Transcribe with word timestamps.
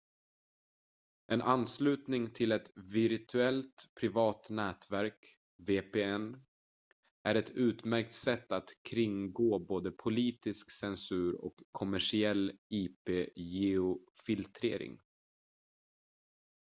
en 1.27 1.41
anslutning 1.41 2.31
till 2.33 2.51
ett 2.51 2.71
virtuellt 2.75 3.87
privat 3.99 4.49
nätverk 4.49 5.37
vpn 5.67 6.43
är 7.23 7.35
ett 7.35 7.49
utmärkt 7.49 8.13
sätt 8.13 8.51
att 8.51 8.69
kringgå 8.89 9.59
både 9.59 9.91
politisk 9.91 10.71
censur 10.71 11.35
och 11.41 11.55
kommersiell 11.71 12.51
ip-geofiltrering 12.69 14.99